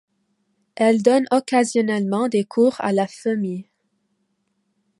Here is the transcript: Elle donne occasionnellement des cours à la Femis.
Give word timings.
Elle 0.75 1.03
donne 1.03 1.25
occasionnellement 1.29 2.27
des 2.27 2.43
cours 2.43 2.73
à 2.79 2.91
la 2.91 3.05
Femis. 3.05 3.67